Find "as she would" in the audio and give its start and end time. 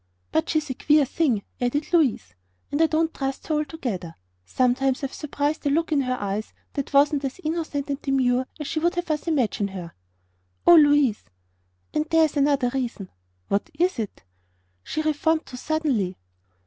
8.59-8.95